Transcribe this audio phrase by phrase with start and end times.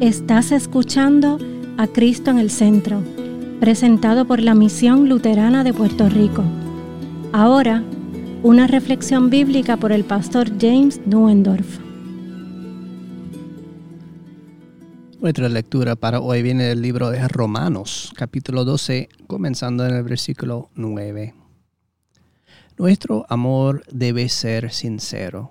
[0.00, 1.40] Estás escuchando
[1.76, 3.02] a Cristo en el Centro,
[3.58, 6.44] presentado por la Misión Luterana de Puerto Rico.
[7.32, 7.82] Ahora,
[8.44, 11.80] una reflexión bíblica por el pastor James Nuendorf.
[15.18, 20.70] Nuestra lectura para hoy viene del libro de Romanos, capítulo 12, comenzando en el versículo
[20.76, 21.34] 9.
[22.78, 25.50] Nuestro amor debe ser sincero.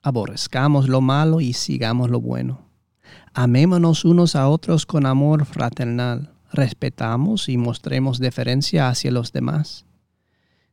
[0.00, 2.69] Aborrezcamos lo malo y sigamos lo bueno.
[3.34, 6.32] Amémonos unos a otros con amor fraternal.
[6.52, 9.84] Respetamos y mostremos deferencia hacia los demás.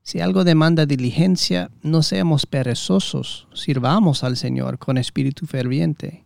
[0.02, 6.26] Si algo demanda diligencia, no seamos perezosos, sirvamos al Señor con espíritu ferviente.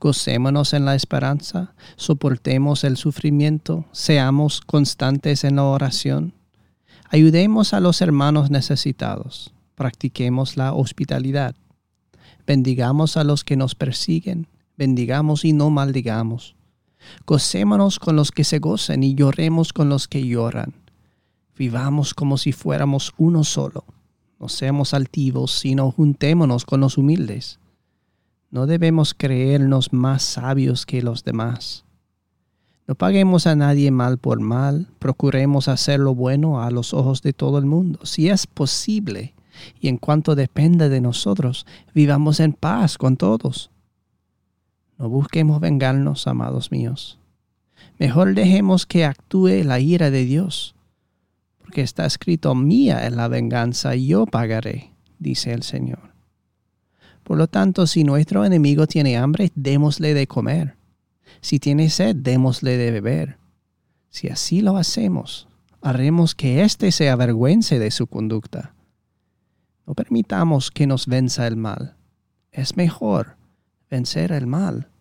[0.00, 6.34] Gocémonos en la esperanza, soportemos el sufrimiento, seamos constantes en la oración
[7.14, 9.52] Ayudemos a los hermanos necesitados.
[9.74, 11.54] Practiquemos la hospitalidad.
[12.46, 14.46] Bendigamos a los que nos persiguen.
[14.76, 16.56] Bendigamos y no maldigamos.
[17.26, 20.72] Gocémonos con los que se gozan y lloremos con los que lloran.
[21.56, 23.84] Vivamos como si fuéramos uno solo.
[24.38, 27.58] No seamos altivos, sino juntémonos con los humildes.
[28.50, 31.84] No debemos creernos más sabios que los demás
[32.86, 37.32] no paguemos a nadie mal por mal, procuremos hacer lo bueno a los ojos de
[37.32, 38.04] todo el mundo.
[38.04, 39.34] Si es posible,
[39.80, 41.64] y en cuanto depende de nosotros,
[41.94, 43.70] vivamos en paz con todos.
[45.02, 47.18] No busquemos vengarnos, amados míos.
[47.98, 50.76] Mejor dejemos que actúe la ira de Dios,
[51.58, 56.14] porque está escrito, mía es la venganza, yo pagaré, dice el Señor.
[57.24, 60.76] Por lo tanto, si nuestro enemigo tiene hambre, démosle de comer
[61.40, 63.38] si tiene sed, démosle de beber.
[64.08, 65.48] Si así lo hacemos,
[65.80, 68.72] haremos que éste se avergüence de su conducta.
[69.84, 71.96] No permitamos que nos venza el mal.
[72.52, 73.36] Es mejor
[73.90, 74.91] vencer el mal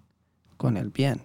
[0.62, 1.20] con el bien.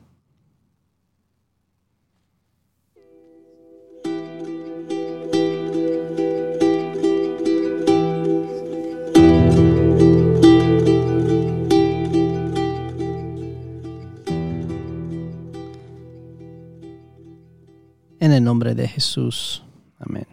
[18.18, 19.62] En el nombre de Jesús.
[19.98, 20.24] Amén.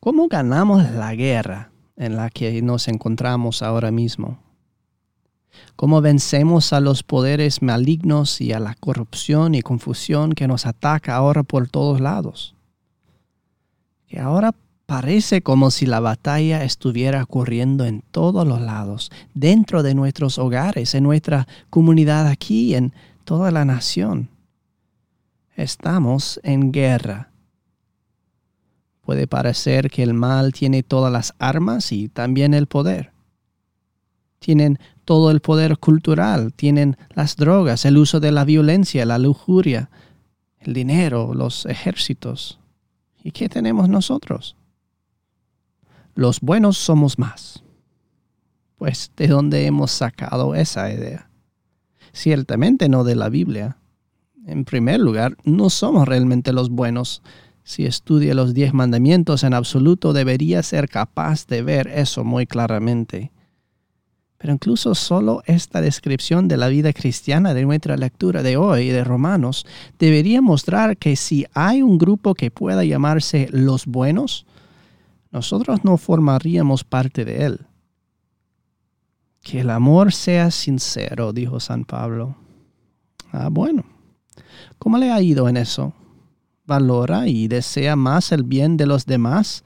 [0.00, 4.43] ¿Cómo ganamos la guerra en la que nos encontramos ahora mismo?
[5.76, 11.16] ¿Cómo vencemos a los poderes malignos y a la corrupción y confusión que nos ataca
[11.16, 12.54] ahora por todos lados?
[14.06, 14.54] Que ahora
[14.86, 20.94] parece como si la batalla estuviera ocurriendo en todos los lados, dentro de nuestros hogares,
[20.94, 22.92] en nuestra comunidad aquí, en
[23.24, 24.28] toda la nación.
[25.56, 27.30] Estamos en guerra.
[29.02, 33.12] Puede parecer que el mal tiene todas las armas y también el poder.
[34.38, 39.90] Tienen todo el poder cultural, tienen las drogas, el uso de la violencia, la lujuria,
[40.60, 42.58] el dinero, los ejércitos.
[43.22, 44.56] ¿Y qué tenemos nosotros?
[46.14, 47.62] Los buenos somos más.
[48.76, 51.30] Pues, ¿de dónde hemos sacado esa idea?
[52.12, 53.78] Ciertamente no de la Biblia
[54.46, 57.22] en primer lugar, no somos realmente los buenos.
[57.62, 63.32] Si estudia los diez mandamientos en absoluto, debería ser capaz de ver eso muy claramente.
[64.44, 69.02] Pero incluso solo esta descripción de la vida cristiana de nuestra lectura de hoy de
[69.02, 69.64] Romanos
[69.98, 74.44] debería mostrar que si hay un grupo que pueda llamarse los buenos,
[75.30, 77.60] nosotros no formaríamos parte de él.
[79.40, 82.36] Que el amor sea sincero, dijo San Pablo.
[83.32, 83.82] Ah, bueno.
[84.78, 85.94] ¿Cómo le ha ido en eso?
[86.66, 89.64] ¿Valora y desea más el bien de los demás?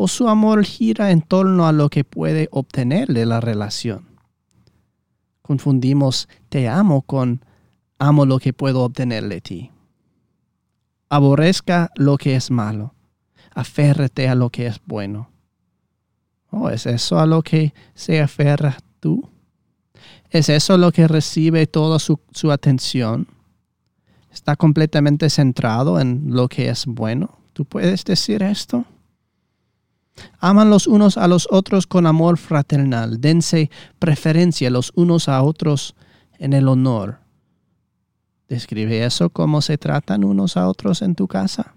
[0.00, 4.06] ¿O su amor gira en torno a lo que puede obtener de la relación?
[5.42, 7.44] Confundimos te amo con
[7.98, 9.72] amo lo que puedo obtener de ti.
[11.08, 12.94] Aborrezca lo que es malo.
[13.52, 15.30] Aférrate a lo que es bueno.
[16.52, 19.28] ¿Oh, ¿Es eso a lo que se aferra tú?
[20.30, 23.26] ¿Es eso lo que recibe toda su, su atención?
[24.30, 27.40] está completamente centrado en lo que es bueno.
[27.52, 28.84] ¿Tú puedes decir esto?
[30.38, 33.20] Aman los unos a los otros con amor fraternal.
[33.20, 35.94] Dense preferencia los unos a otros
[36.38, 37.20] en el honor.
[38.48, 41.74] ¿Describe eso cómo se tratan unos a otros en tu casa?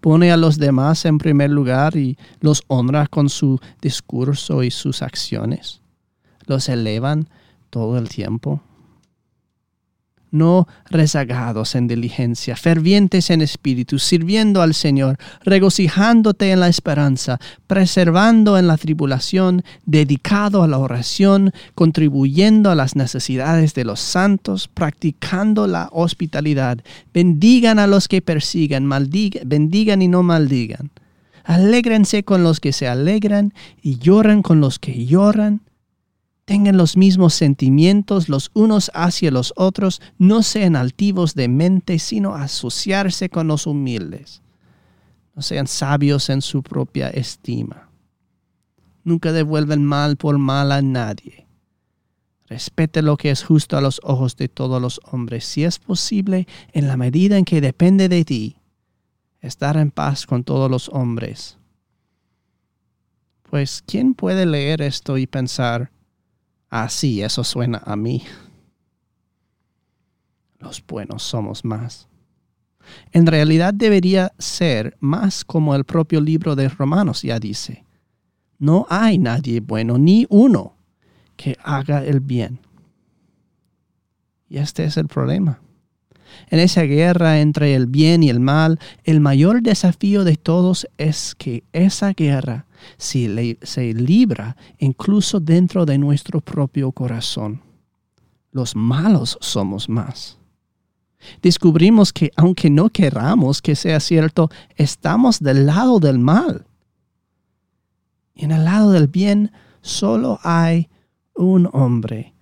[0.00, 5.02] Pone a los demás en primer lugar y los honra con su discurso y sus
[5.02, 5.82] acciones.
[6.46, 7.28] Los elevan
[7.70, 8.62] todo el tiempo
[10.36, 18.58] no rezagados en diligencia, fervientes en espíritu, sirviendo al Señor, regocijándote en la esperanza, preservando
[18.58, 25.66] en la tribulación, dedicado a la oración, contribuyendo a las necesidades de los santos, practicando
[25.66, 26.78] la hospitalidad.
[27.12, 30.90] Bendigan a los que persigan, bendigan y no maldigan.
[31.44, 35.60] Alégrense con los que se alegran y lloran con los que lloran
[36.46, 42.34] tengan los mismos sentimientos los unos hacia los otros, no sean altivos de mente, sino
[42.34, 44.42] asociarse con los humildes.
[45.34, 47.90] No sean sabios en su propia estima.
[49.04, 51.46] Nunca devuelven mal por mal a nadie.
[52.46, 56.46] Respete lo que es justo a los ojos de todos los hombres, si es posible,
[56.72, 58.56] en la medida en que depende de ti,
[59.40, 61.58] estar en paz con todos los hombres.
[63.50, 65.90] Pues, ¿quién puede leer esto y pensar,
[66.68, 68.22] Así, eso suena a mí.
[70.58, 72.08] Los buenos somos más.
[73.12, 77.84] En realidad debería ser más como el propio libro de Romanos ya dice.
[78.58, 80.76] No hay nadie bueno, ni uno,
[81.36, 82.60] que haga el bien.
[84.48, 85.60] Y este es el problema.
[86.50, 91.34] En esa guerra entre el bien y el mal, el mayor desafío de todos es
[91.34, 92.66] que esa guerra
[92.96, 97.62] se, se libra incluso dentro de nuestro propio corazón.
[98.52, 100.38] Los malos somos más.
[101.42, 106.66] Descubrimos que aunque no queramos que sea cierto, estamos del lado del mal.
[108.34, 109.50] Y en el lado del bien
[109.80, 110.88] solo hay
[111.34, 112.35] un hombre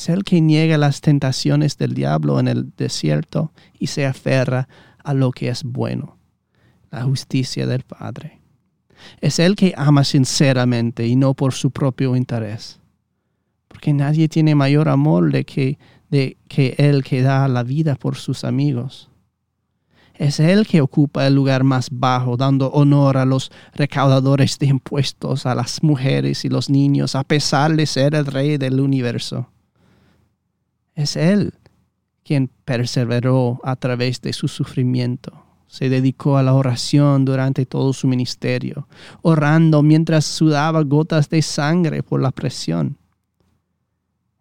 [0.00, 4.66] es el que niega las tentaciones del diablo en el desierto y se aferra
[5.04, 6.16] a lo que es bueno,
[6.90, 8.40] la justicia del Padre.
[9.20, 12.80] Es el que ama sinceramente y no por su propio interés.
[13.68, 18.16] Porque nadie tiene mayor amor de que, de que el que da la vida por
[18.16, 19.10] sus amigos.
[20.14, 25.44] Es él que ocupa el lugar más bajo, dando honor a los recaudadores de impuestos,
[25.44, 29.50] a las mujeres y los niños, a pesar de ser el rey del universo.
[30.94, 31.54] Es Él
[32.24, 35.44] quien perseveró a través de su sufrimiento.
[35.66, 38.88] Se dedicó a la oración durante todo su ministerio,
[39.22, 42.98] orando mientras sudaba gotas de sangre por la presión.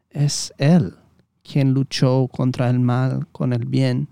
[0.10, 0.96] Es Él
[1.44, 4.07] quien luchó contra el mal con el bien,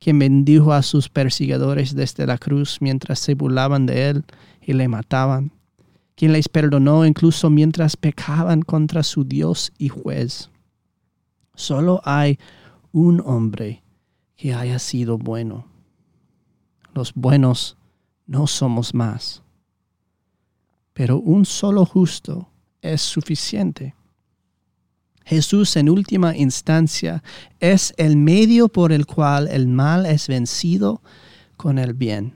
[0.00, 4.24] quien bendijo a sus perseguidores desde la cruz mientras se burlaban de Él
[4.60, 5.52] y le mataban,
[6.16, 10.50] quien les perdonó incluso mientras pecaban contra su Dios y juez.
[11.54, 12.38] Solo hay
[12.92, 13.82] un hombre
[14.36, 15.66] que haya sido bueno.
[16.92, 17.76] Los buenos
[18.26, 19.42] no somos más.
[20.92, 22.48] Pero un solo justo
[22.82, 23.94] es suficiente.
[25.24, 27.22] Jesús en última instancia
[27.58, 31.02] es el medio por el cual el mal es vencido
[31.56, 32.34] con el bien.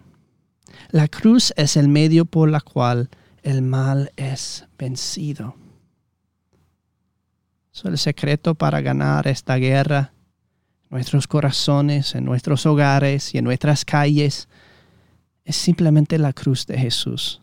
[0.91, 3.11] La cruz es el medio por la cual
[3.43, 5.55] el mal es vencido
[7.85, 10.13] el secreto para ganar esta guerra
[10.91, 14.49] nuestros corazones, en nuestros hogares y en nuestras calles
[15.45, 17.41] es simplemente la cruz de Jesús.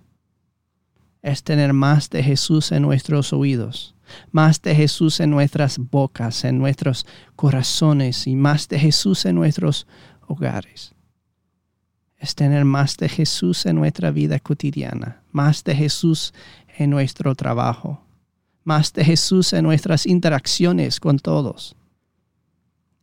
[1.21, 3.95] Es tener más de Jesús en nuestros oídos,
[4.31, 7.05] más de Jesús en nuestras bocas, en nuestros
[7.35, 9.87] corazones y más de Jesús en nuestros
[10.27, 10.93] hogares.
[12.17, 16.33] Es tener más de Jesús en nuestra vida cotidiana, más de Jesús
[16.77, 18.04] en nuestro trabajo,
[18.65, 21.77] más de Jesús en nuestras interacciones con todos.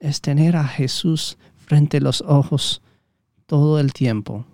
[0.01, 2.83] Es tener a Jesús frente a los ojos
[3.47, 4.45] todo el tiempo.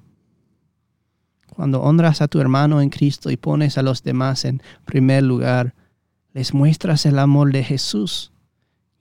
[1.49, 5.75] Cuando honras a tu hermano en Cristo y pones a los demás en primer lugar,
[6.35, 8.30] les muestras el amor de Jesús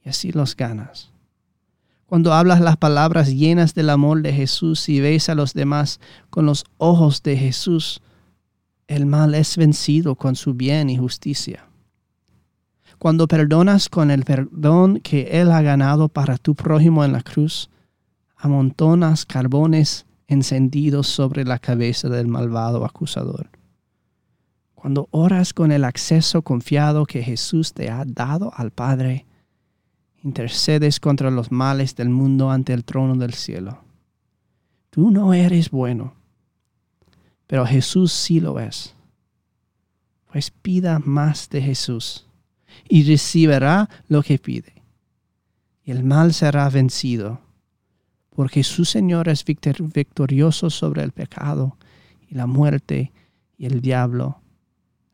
[0.04, 1.12] y así los ganas.
[2.08, 6.46] Cuando hablas las palabras llenas del amor de Jesús y ves a los demás con
[6.46, 8.02] los ojos de Jesús,
[8.88, 11.67] el mal es vencido con su bien y justicia.
[13.00, 17.70] Cuando perdonas con el perdón que Él ha ganado para tu prójimo en la cruz,
[18.36, 23.50] amontonas carbones encendidos sobre la cabeza del malvado acusador.
[24.74, 29.26] Cuando oras con el acceso confiado que Jesús te ha dado al Padre,
[30.24, 33.84] intercedes contra los males del mundo ante el trono del cielo.
[34.90, 36.16] Tú no eres bueno,
[37.46, 38.96] pero Jesús sí lo es.
[40.32, 42.27] Pues pida más de Jesús
[42.88, 44.84] y recibirá lo que pide.
[45.84, 47.42] Y el mal será vencido,
[48.36, 51.78] porque su Señor es victorioso sobre el pecado
[52.30, 53.12] y la muerte
[53.58, 54.42] y el diablo.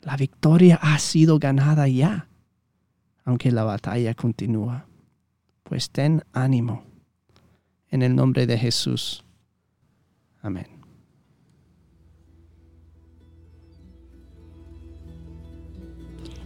[0.01, 2.27] La victoria ha sido ganada ya,
[3.23, 4.85] aunque la batalla continúa.
[5.63, 6.83] Pues ten ánimo.
[7.89, 9.23] En el nombre de Jesús.
[10.41, 10.72] Amén.